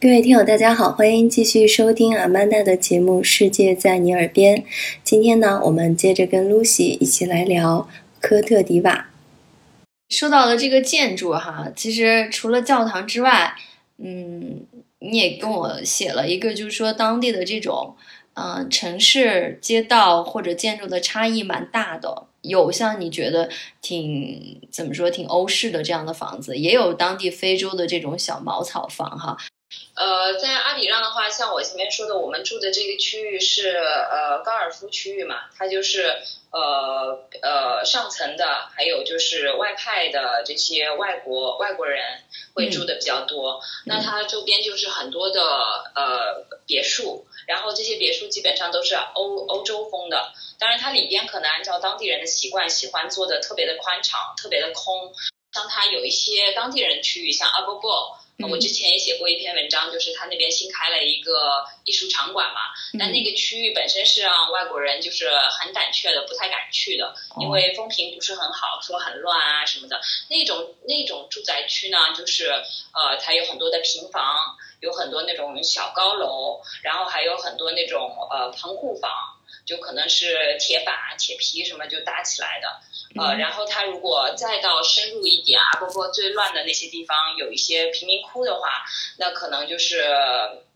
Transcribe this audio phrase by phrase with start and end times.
[0.00, 4.58] 各位听友，大家好，欢迎继续收听阿曼达的节目《世界在你耳边》。
[5.04, 7.88] 今天呢，我们接着跟 Lucy 一起来聊
[8.20, 9.11] 科特迪瓦。
[10.12, 13.54] 说到了这个建筑哈，其实除了教堂之外，
[13.96, 14.66] 嗯，
[14.98, 17.96] 你也跟我写了一个，就是说当地的这种，
[18.34, 22.26] 嗯，城市街道或者建筑的差异蛮大的。
[22.42, 23.48] 有像你觉得
[23.80, 29.36] 挺怎么说，挺欧式的这样的房子，也有当地非洲的这种小茅草房哈。
[29.94, 36.16] 呃，在阿里让的话，像我前面说的，我们住的这个区域是呃高尔夫区域嘛，它就是
[36.50, 42.22] 呃呃上层的，还有就是外派的这些外国外国人
[42.54, 43.60] 会住的比较多。
[43.84, 45.42] 那它周边就是很多的
[45.94, 50.32] 呃别墅，然后这些别墅基本上都是欧欧洲风的。
[50.58, 55.12] 当然，它里边可能按照当地人的习惯，喜欢做的特别的宽敞，特别的空。
[55.52, 58.16] 像它有一些当地人区域，像阿波波。
[58.38, 62.60] 我之前也写过一篇文章，就是他那边新开了一个艺术场馆嘛，
[62.98, 65.30] 但那个区域本身是让外国人就是
[65.60, 70.00] 很胆怯的，不太敢去的，因为风评不是很好，说很乱啊什么的。
[70.28, 79.31] 那种那种住宅区呢，就是呃，它有很多的平房，有很多那种小高楼，然后还有很多那种呃棚户房。
[79.64, 88.84] 就可能是铁板、铁皮什么就搭起来的，呃，然后它如果再到深入一点啊，包括最乱的那些地方，有一些贫民窟的话，
[89.18, 90.00] 那可能就是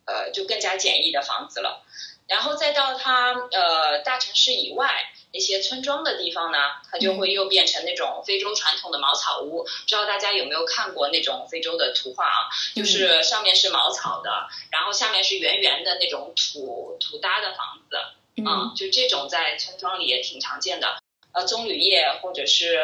[0.05, 1.83] 呃，就更加简易的房子了。
[2.29, 4.91] 然后再到它呃大城市以外
[5.33, 6.59] 那些村庄的地方呢，
[6.91, 9.63] 它就会又变成那种非洲传统的茅草屋。
[9.63, 12.51] 不知道大家有没有看过那种非洲的图画啊？
[12.75, 17.97] 就是上面是茅草的，然后下面是圆圆的那种土土搭的房子。
[18.37, 20.99] 嗯，就这种在村庄里也挺常见的，
[21.33, 22.77] 呃，棕榈叶或者是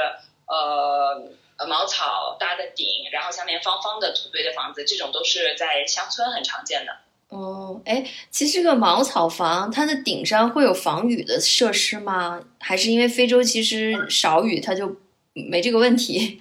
[0.46, 6.92] 呃呃茅草搭的顶，然后下面方方的土堆的房子，这种都是在乡村很常见的。
[7.28, 12.42] 哦，哎，其实这个茅草房它的顶上会有防雨的设施吗？
[12.58, 14.96] 还是因为非洲其实少雨，它就
[15.32, 16.40] 没这个问题？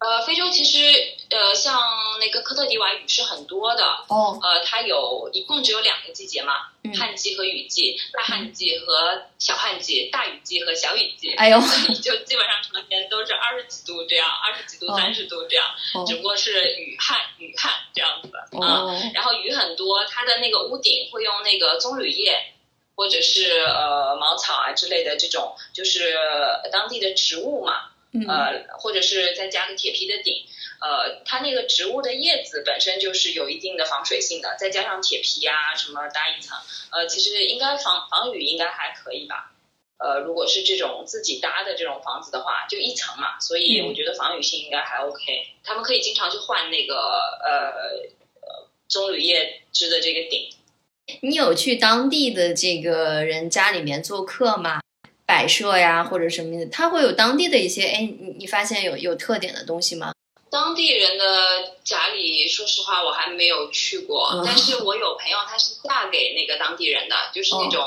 [0.00, 0.78] 呃，非洲其实
[1.28, 1.78] 呃，像
[2.20, 4.38] 那个科特迪瓦雨是很多的哦。
[4.42, 6.54] 呃，它有一共只有两个季节嘛，
[6.98, 11.34] 旱季和雨季，大旱季和小旱季，大雨季和小雨季。
[11.34, 11.60] 哎呦，
[12.02, 15.66] 就基本上常年都是二十几度这样，二十几度、三十度这样，
[16.06, 18.88] 只不过是雨旱雨旱这样子啊。
[19.12, 22.54] 然后雨很多，它的那个屋顶会用那个棕榈叶
[22.96, 26.16] 或者是呃茅草啊之类的这种，就是
[26.72, 27.89] 当地的植物嘛。
[28.28, 30.44] 呃，或者是再加个铁皮的顶，
[30.80, 36.58] 呃，它那个植物的叶子本身就是有一定的防水性的，再加上铁皮啊什么搭一层，
[36.90, 39.52] 呃，其实应该防防雨应该还可以吧。
[39.98, 45.46] 呃，如果是这种自己搭的这种房子的话，就一层嘛，所以我觉得防雨性应该还 OK。
[45.62, 48.08] 他们可以经常去换那个呃
[48.88, 50.48] 棕榈叶织的这个顶。
[51.20, 54.79] 你有去当地的这个人家里面做客吗？
[55.30, 60.12] 摆设呀，或者什么的，它会有当地的一些哎，你你发现有有特点的东西吗？
[60.50, 61.24] 当地人的
[61.84, 67.80] 家里，说实话我还没有去过，但是我有朋友，他是嫁给那个当地人的，就是那种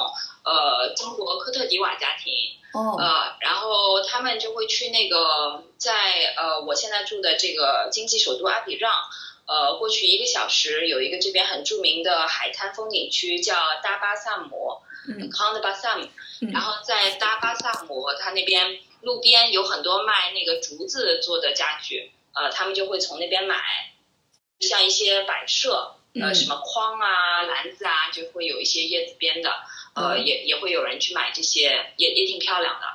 [0.46, 2.34] 呃中国科特迪瓦家庭，
[2.72, 5.92] 呃，然后他们就会去那个在
[6.38, 8.90] 呃我现在住的这个经济首都阿比让，
[9.48, 14.78] 呃，过去一个小时有一个这边很著名的海滩风景区叫大巴萨姆。
[15.32, 16.08] 康德巴萨姆，
[16.52, 23.58] 然后在大巴萨姆，他那边路边有很多卖那个竹子做的家具，呃，他们就会从那边买，
[24.60, 29.52] 像一些摆设，呃，什么筐啊、篮子啊，就会有一些叶子编的，
[29.96, 32.88] 呃，也也会有人去买这些，也也挺漂亮的。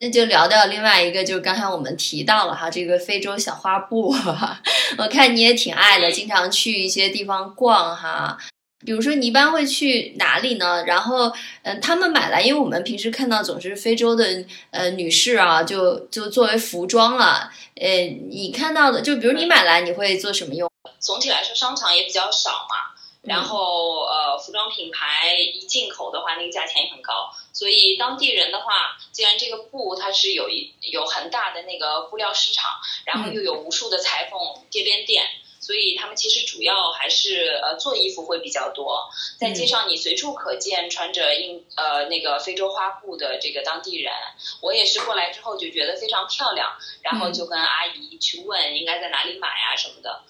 [0.00, 4.12] 那就聊到另外一个，就是刚才我们提到了哈，这个非洲小花布，
[4.98, 8.36] 我看你也挺爱的，经常去一些地方逛哈。
[8.84, 10.84] 比如说，你一般会去哪里呢？
[10.84, 11.32] 然后，
[11.62, 17.50] 嗯，他们买来，因为我们平时看到总是非洲的呃女士啊，就就作为服装了。
[17.76, 17.88] 呃，
[18.30, 20.70] 你看到的，就比如你买来，你会做什么用？
[21.00, 22.92] 总体来说，商场也比较少嘛。
[23.22, 27.30] 然后，呃，服装品牌一进口的话，那个价钱也很高。
[27.54, 32.70] 所以当地人的话，既然这个布它是有一有很大的那个布料市场，
[33.06, 34.38] 然后又有无数的裁缝
[34.68, 35.24] 街边店。
[35.64, 39.08] 所以他们其实主要还是呃做衣服会比较多。
[39.40, 44.12] 在街上你随处可见穿着印呃那个非洲花布的这个当地人，
[44.60, 50.22] 我也是过来之后就觉得非常漂亮，然后就跟阿姨去问应该在哪里买啊什么的。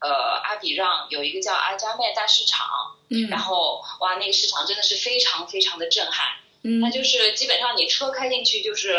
[0.00, 2.66] 呃，阿比让有一个叫阿加麦大市场，
[3.08, 6.26] 嗯然后哇，那个市场真的是非常非常的震撼。
[6.62, 8.98] 嗯它就是基本上你车开进去就是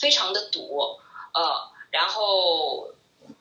[0.00, 0.98] 非常的堵，
[1.34, 2.88] 呃，然后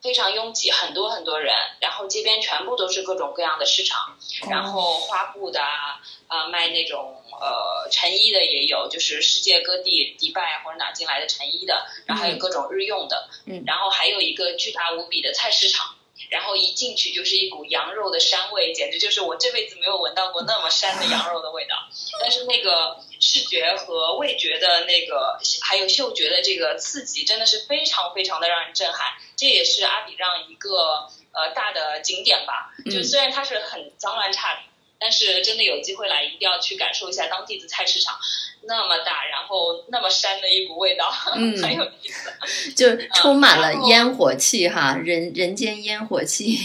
[0.03, 4.17] 非常拥挤，很多很多人，然后街边全部都是各种各样的市场，
[4.50, 15.95] 然后花布的啊，呃卖那种呃成衣的也有，就是世界各地迪拜或者哪进来的成衣的，然后还有各种日用的，嗯然后还有一个巨大无比的菜市场。
[16.30, 21.75] 然后一进去就是一股羊肉的膻味，简直就是我这辈子没有闻到过那么膻的羊肉的味道。
[22.21, 29.13] 但是那个视觉和味觉的那个，还有嗅觉的这个刺激，真的是非常非常的让人震撼。
[29.36, 32.74] 这也是阿比让一个呃大的景点吧。
[32.86, 34.62] 就嗯虽然它是很脏乱差的，
[35.03, 38.17] 但是真的有机会来，一定要去感受一下当地的菜市场，
[38.61, 42.31] 那么大，然后那么山的一股味道， 嗯很有意思。
[42.73, 46.55] 就充满了烟火气哈，人人间烟火气。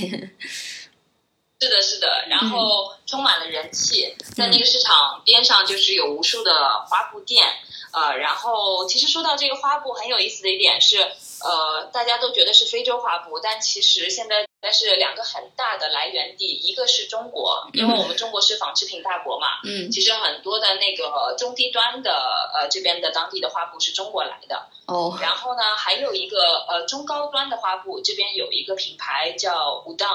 [1.61, 6.52] 是的，是的，然后充满了人气，在那个市场边上就是有无数的
[6.88, 7.44] 花布店，
[7.93, 22.13] 呃，然后其实说到这个花布，很有意思的一点是，呃，大家都觉得是非洲花布，但其实现在但是两个很大的来源地，一个是中国，因为我们中国是纺织品大国嘛，嗯其实很多的那个中低端的
[22.55, 25.17] 呃这边的当地的花布是中国来的，哦。
[25.23, 30.11] 然后呢，还有一个呃中高端的花布，这边有一个品牌叫武当，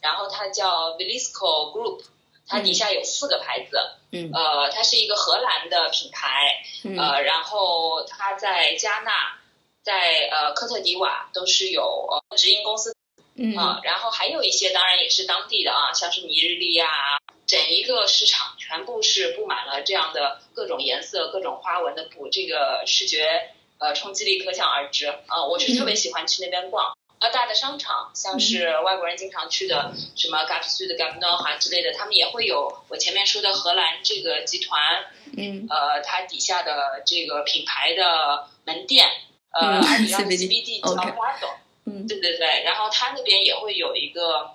[0.00, 2.02] 然后它叫 Velisco Group，
[2.48, 3.78] 它底下有四个牌子，
[4.10, 4.30] 嗯。
[4.32, 6.98] 呃，它是一个荷兰的品牌，嗯。
[6.98, 9.38] 呃，然后它在加纳，
[9.82, 11.82] 在呃科特迪瓦都是有
[12.30, 12.96] 呃直营公司
[13.34, 13.56] 嗯。
[13.56, 26.92] 啊、然后还有一些当然也是当地的啊，像是尼日利亚啊，整一个市场全部是布满了这样的各种颜色、各种花纹的布，这个视觉呃冲击力可想而知啊、我是特别喜欢去那边逛。
[27.20, 35.04] 呃，大的商场，像是外国人经常去的什么 Gap Sud、Gap Nord 啊之类的，他们也会有我前面说的荷兰这个集团，
[35.36, 35.68] 嗯。
[35.70, 39.06] 呃，它底下的这个品牌的门店，
[39.52, 41.54] 呃，嗯阿里让 CBD CBD 叫 OK Prado，
[41.86, 44.50] 嗯对对对，然后它那边也会有一个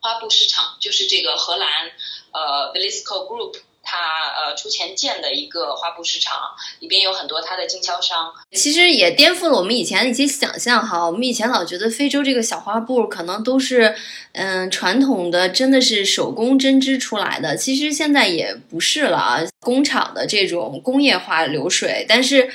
[0.00, 1.68] 花布市场，就是这个荷兰
[2.32, 3.98] 呃 Velisco Group 他
[4.34, 6.36] 呃出钱建的一个花布市场，
[6.80, 8.32] 里边有很多他的经销商。
[8.50, 11.06] 其实也颠覆了我们以前的一些想象哈。
[11.06, 13.94] 我们以前老觉得非洲这个小花布可能都是，
[14.32, 17.56] 嗯，传统的，真的是手工针织出来的。
[17.56, 22.04] 其实现在也不是了啊，工厂的这种工业化流水。
[22.08, 22.50] 但是中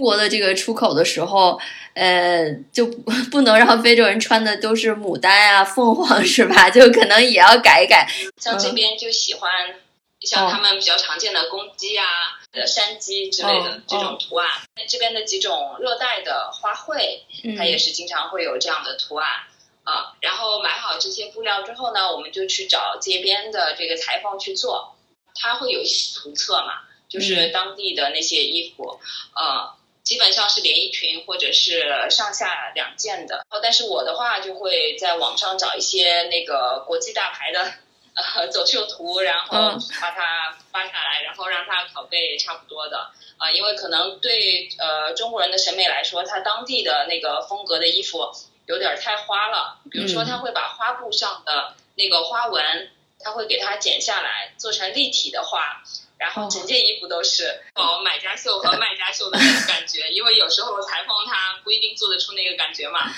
[0.00, 1.60] 国的这个出口的时候，
[1.94, 6.68] 呃，就不不能让非洲人穿的都是牡丹啊、凤凰是吧？
[6.70, 8.10] 就可能也要改一改。
[8.38, 9.50] 像这边就喜欢
[10.20, 12.04] 像哦他们比较常见的公鸡啊、
[12.50, 14.48] 的山鸡之类的哦这种图案。
[14.88, 17.20] 这边的几种热带的花卉，
[17.56, 19.28] 它也嗯是经常会有这样的图案。
[19.82, 24.94] 啊，然后买好这些布料之后呢，我们就去找街边的这个裁缝去做，
[25.34, 25.80] 它会有
[26.14, 29.00] 图册嘛，就是当地的那些衣服，
[29.34, 33.44] 呃，基本上是连衣裙或者是上下两件的。
[33.50, 37.72] 哦，但是我的话就会在网上找一些那个国际大牌的
[38.36, 43.10] 呃 走秀图，然后嗯把它发下来，然后让它拷贝差不多的。
[43.38, 48.30] 啊，因为可能对呃中国人的审美来说，它当地的那个风格的衣服
[48.66, 49.78] 有点儿太花了。
[49.90, 55.82] 比如说，嗯他会把花布上的那个花纹，他会给它剪下来，做成立体的花，
[56.18, 59.38] 然后哦整件衣服都是哦买家秀和 卖家秀的
[60.50, 63.10] 时候裁缝他不一定做得出那个感觉嘛。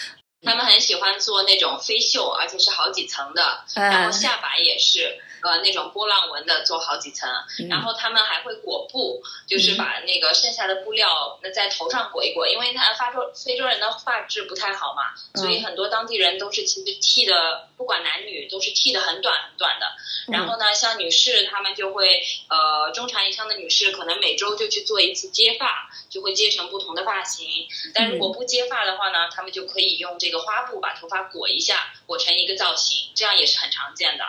[0.44, 7.28] 他们很喜欢做那种飞袖，而且是好几层的，然哎后下摆也是呃那种波浪纹的，做好几层。
[7.60, 19.86] 嗯然后他们还会裹布，就是把那个剩下的布料那在头上裹一裹，因为他发洲非洲人的发质不太好嘛，所以很多当地人都是其实剃的，不管男女都是剃的很短很短的。
[20.28, 27.66] 然后呢，像女士她们就会呃中长以上的女士可能每周就去做一次接发，就会接成不同的发型。
[27.94, 34.24] 但如果不接发的话呢，她们就可以用这个花布把头发裹一下，裹成一个造型，这样也是很常见的。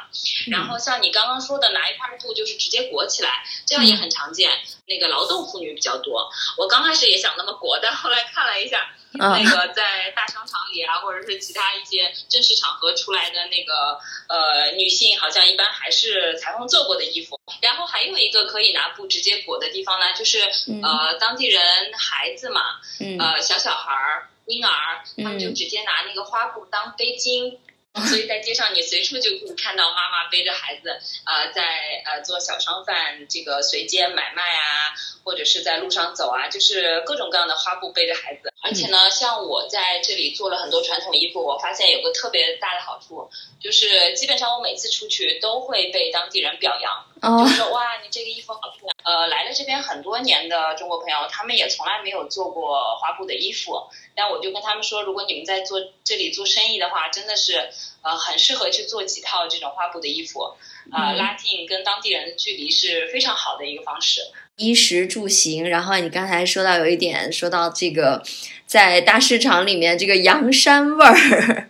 [0.47, 4.51] 然后像你刚刚说的拿一块布就是直接裹起来，这样也很常见。
[4.85, 8.79] 那个劳动妇女比较多，我刚开始也想那么裹，但后来看了一下，
[9.17, 17.39] 啊那个在大商场里啊，或者是其他一些正式场合出来的那个呃女性，好像一般还是裁缝做过的衣服。
[17.61, 20.41] 然后还有一个可以拿布直接裹的地方呢，就是
[20.81, 21.61] 呃当地人
[21.97, 22.61] 孩子嘛，
[22.99, 27.57] 嗯呃小小孩儿、婴儿，他们就嗯直接拿那个花布当背巾。
[27.93, 38.51] 所以在街上你随处就可以看到妈妈背着孩子，呃，在呃做小商贩，这个随街买卖啊，或者是在路上走啊，就是各种各样的花布背着孩子。
[38.63, 43.29] 而且呢，像我在这里做了很多传统衣服，我发现有个特别大的好处，
[43.61, 48.93] 就是基本上我每次出去都会被当地人表扬，就是说哇，你这个衣服好漂亮。
[49.03, 57.69] 呃，来了这边很多年的中国朋友，他们也从来没有做过花布的衣服，但我就跟他们说，如果你们在做这里做生意的话，真的是
[58.03, 60.55] 呃很适合去做几套这种花布的衣服，
[60.91, 64.21] 啊，拉近跟当地人的距离是非常好的一个方式。
[64.57, 68.21] 衣食住行，然后你刚才说到有一点，说到这个
[68.67, 71.69] 在大市场里面这个羊膻味儿，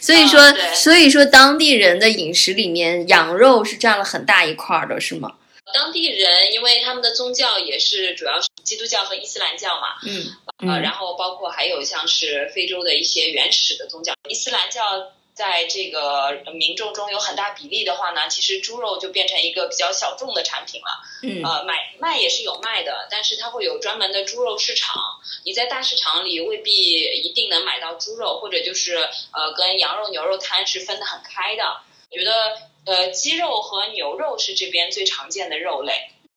[0.00, 0.40] 所以说
[0.74, 5.34] 所以说当地人的饮食里面羊肉是占了很大一块的，是吗？
[5.72, 10.26] 当地人因为他们的宗教也是主要是基督教和伊斯兰教嘛，嗯，
[10.66, 24.96] 呃，然后包括还有像是非洲的一些原始的宗教，伊斯兰教在这个民众中有很大比例的话呢，其实猪肉就变成一个比较小众的产品了，嗯，呃，买卖也是有卖的，但是它会有专门的猪肉市场，
[25.44, 28.96] 你在大市场里未必一定能买到猪肉，或者就是
[29.32, 31.64] 呃跟羊肉牛肉摊是分得很开的，
[32.10, 32.32] 我觉得。
[32.88, 35.92] 呃，鸡肉和牛肉是这边最常见的肉类。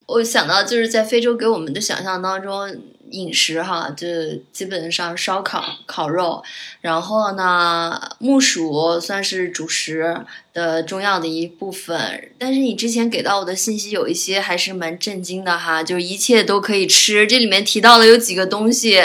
[0.08, 2.70] 我想到就是在非洲给我们的想象当中，
[3.12, 4.06] 饮食哈，就
[4.52, 6.44] 基本上烧烤、烤肉，
[6.82, 12.34] 然后呢，木薯算是主食的重要的一部分。
[12.38, 17.26] 但是你之前给到我的信息有一些还是蛮震惊的哈，就一切都可以吃。
[17.26, 19.02] 这里面提到了有几个东西：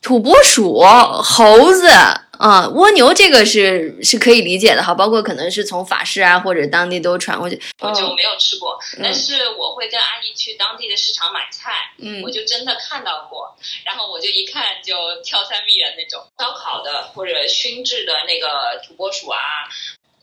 [0.00, 1.88] 土拨鼠、猴子。
[2.38, 7.60] 啊，蜗牛这个是是可以理解的哈，包括可能是从法式啊或者当地都传过去。
[7.80, 16.26] 我就没有吃过，但是我会跟阿姨去当地的市场买菜，嗯，我就真的看到过，然后我就一看就挑三米远那种。
[16.38, 19.38] 烧烤的或者熏制的那个土拨鼠啊，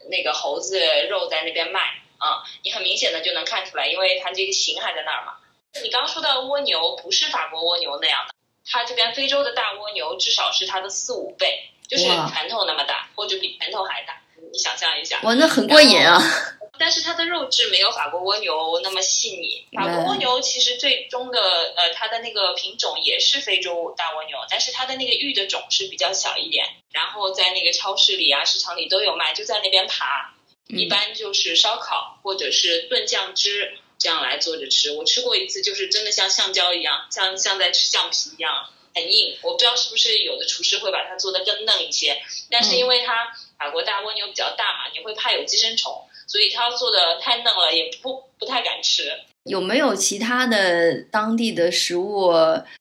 [0.09, 1.79] 那个猴子肉在那边卖
[2.17, 5.33] 啊，你很明显的就能看出来，因为它这个形还在那儿嘛。
[5.81, 8.33] 你刚说到蜗牛不是法国蜗牛那样的，
[8.69, 11.67] 它这边非洲的大蜗牛至少是它的四五倍。
[11.91, 15.19] 就是拳头那么大，或者比拳头还大，你想象一下。
[15.23, 16.17] 哇，那很过瘾啊！
[16.79, 19.67] 但是它的肉质没有法国蜗牛那么细腻。
[19.75, 21.39] 法国蜗牛其实最终的
[21.75, 26.65] 呃，它的那个品种也是非洲大蜗牛，但是它的那个育的种是比较小一点。
[26.93, 30.33] 然后在那个超市里啊、市场里都有卖，就在那边爬。
[30.69, 34.91] 一般就是烧烤或者是炖酱汁这样来做着吃。
[34.93, 38.69] 我吃过一次，就是真的像橡胶一样，像像在吃橡皮一样。
[38.93, 49.11] 很硬，我不知道是不是有的厨师会把它做的更嫩一些，但是因为它法国大蜗牛比较大嘛，你会怕有寄生虫，所以它做的太嫩了，也不不太敢吃。
[49.45, 52.31] 有没有其他的当地的食物，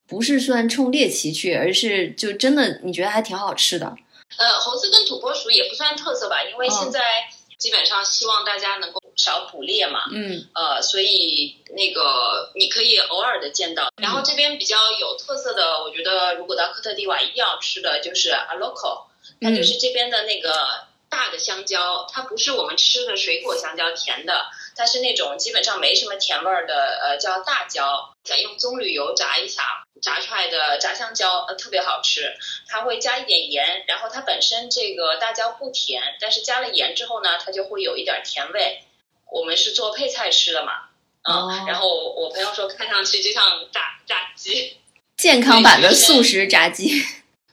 [0.07, 3.97] 不是算冲猎奇去，而是就真的你觉得还挺好吃的？
[4.37, 7.00] 呃，猴子跟土拨鼠也不算特色吧，因为现在
[7.61, 8.99] 基本上希望大家能够。
[9.17, 13.93] 少捕猎嘛，嗯，呃，所以那个你可以偶尔的见到。
[13.97, 19.02] 然后这边比较有特色的，我觉得如果到科特迪瓦一定要吃的就是阿洛克，
[19.43, 32.35] 它就是这边的那个大的香蕉，它不是我们吃的水果香蕉甜的，它是那种基本上没什么甜味儿的，呃，叫大蕉，想用棕榈油炸一下，炸出来的炸香蕉呃特别好吃，
[32.69, 38.85] 它会加一点盐，然后它本身这个大椒不甜，但是加了盐之后呢，它就会有一点甜味。
[39.33, 40.91] 我们是做配菜吃的嘛，
[41.23, 44.77] 嗯，然后我朋友说看上去就像炸炸鸡，
[45.17, 47.03] 健康版的素食炸鸡。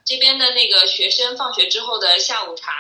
[0.04, 2.72] 这边的那个学生放学之后的下午茶，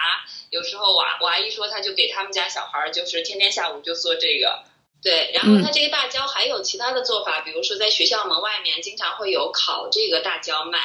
[0.50, 4.64] 有时候我我阿姨说，他就给他们家小孩儿，就是天天下午就做这个。
[5.02, 10.80] 对，然后它这个大椒还有其他的做法，比如说在学校门外面经常会有烤这个大椒卖，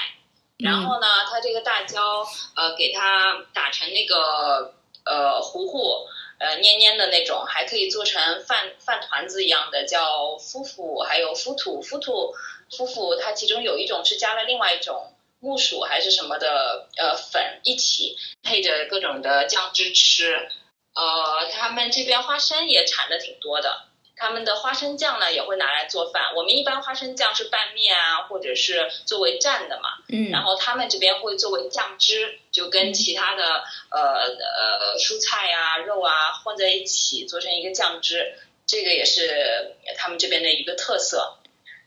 [0.59, 2.26] 然后呢，它这个大椒
[2.57, 6.07] 呃给它打成那个呃糊糊。
[6.38, 12.35] 呃，黏黏的那种，还可以做成饭饭团子一样的，叫夫妇，还有夫土夫土
[12.69, 20.49] 夫妇，它其中有一种是加了另外一种木薯还是什么的呃粉一起配着各种的酱汁吃。
[20.95, 23.85] 呃，他们这边花生也产的挺多的。
[24.23, 29.88] 他们的花生酱呢也会拿来做饭，我们一般花生酱是拌面啊，或者是作为蘸的嘛。
[30.09, 30.31] 嗯。
[30.31, 33.99] 然后他们这边会作为酱汁，就跟其他的呃
[34.31, 41.38] 呃蔬菜啊、肉啊混在一起做成一个酱汁，这个也是他们这边的一个特色。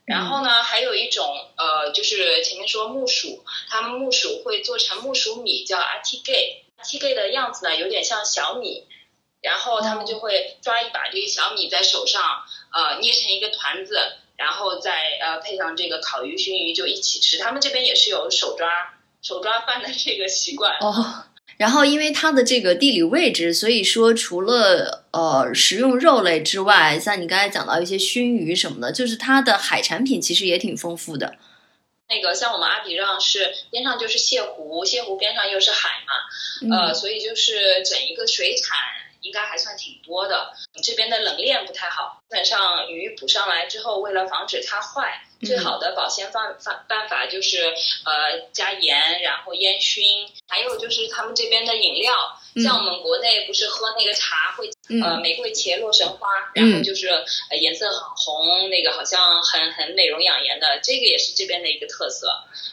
[0.06, 6.66] 然后呢，还有一种呃，就是前面说木薯，他们木薯会做成木薯米，叫阿 T G。
[6.76, 8.86] 阿 T G 的样子呢，有点像小米。
[9.46, 12.24] 然后他们就会抓一把这个小米在手上，
[12.74, 14.00] 呃，捏成一个团子，
[14.36, 17.38] 然后再呃配上这个烤鱼、熏鱼就一起吃。
[17.38, 18.68] 他们这边也是有手抓
[19.22, 20.74] 手抓饭的这个习惯。
[20.80, 21.26] 哦，
[21.58, 31.36] 然后因为它的这个地理位置，所以说除了呃食用肉类之外，像你刚才讲到一些熏鱼什么的，就是它的海产品其实也挺丰富的。
[32.08, 38.78] 那个像我们阿比让是边上就是泻湖，泻湖边上又是海嘛，呃，所以就是整一个水产
[39.26, 40.54] 应该还算挺多的。
[40.84, 47.74] 这边的冷链不太好，基本上鱼捕上来之后，为了防止它坏，最好的保鲜方方办法就是
[48.06, 50.04] 呃加盐，然后烟熏。
[50.48, 52.14] 还有就是他们这边的饮料，
[52.64, 54.70] 像我们国内不是喝那个茶会
[55.02, 57.08] 呃玫瑰茄洛神花，然后就是
[57.50, 62.28] 呃颜色很红，那个好像很很美容养颜的，这个也是这边的一个特色。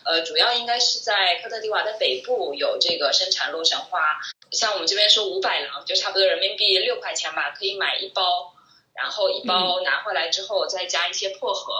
[0.04, 4.20] 呃，主要应该是在科特迪瓦的北部有这个生产洛神花。
[4.52, 8.54] 像我们这边说五百郎，就差不多人民币六块钱吧，可以买一包，
[8.94, 11.72] 然后一包拿回来之后再加一些薄荷，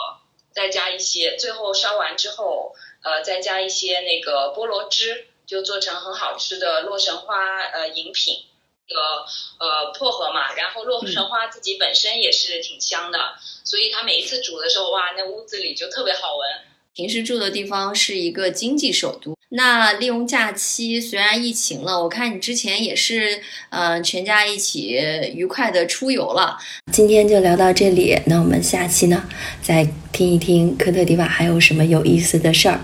[0.52, 8.45] 再加一些，最后烧完之后，呃，再加一些那个菠萝汁，就做成很好吃的洛神花呃饮品。
[8.88, 9.25] 个
[9.59, 16.47] 呃薄荷嘛，然后洛神花自己本身也是挺香的，所以它每一次煮的时候，哇，那屋子里就特别好闻。
[16.93, 19.35] 平时住的地方是一个经济首都。
[19.54, 24.99] 那利用假期，虽然疫情了，我看你之前也是，嗯，全家一起
[25.35, 26.56] 愉快的出游了。
[26.90, 29.28] 今天就聊到这里，那我们下期呢，
[29.62, 32.80] 再听一听科特迪瓦还有什么有意思的事儿。